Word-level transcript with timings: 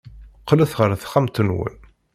Qqlet 0.41 0.71
ɣer 0.79 0.89
texxamt-nwen. 1.01 1.75